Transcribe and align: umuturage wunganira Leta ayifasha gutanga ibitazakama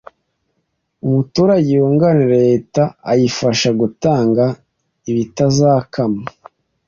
umuturage 1.07 1.71
wunganira 1.81 2.35
Leta 2.49 2.83
ayifasha 3.11 3.69
gutanga 3.79 4.45
ibitazakama 5.09 6.23